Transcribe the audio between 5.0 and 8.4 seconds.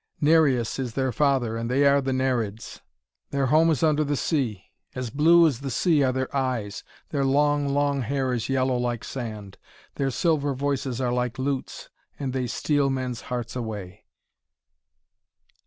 blue as the sea are their eyes. Their long, long hair